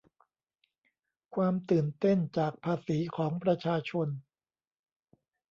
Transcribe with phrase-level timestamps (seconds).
[1.35, 2.97] ความตื่นเต้นจากภาษี
[3.43, 4.07] ประชาชน